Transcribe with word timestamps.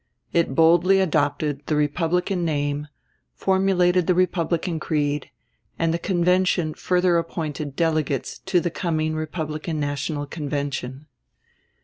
It 0.33 0.55
boldly 0.55 0.99
adopted 0.99 1.61
the 1.67 1.75
Republican 1.75 2.43
name, 2.43 2.87
formulated 3.35 4.07
the 4.07 4.15
Republican 4.15 4.79
creed, 4.79 5.29
and 5.77 5.93
the 5.93 5.99
convention 5.99 6.73
further 6.73 7.19
appointed 7.19 7.75
delegates 7.75 8.39
to 8.47 8.59
the 8.59 8.71
coming 8.71 9.13
Republican 9.13 9.79
National 9.79 10.25
Convention. 10.25 11.05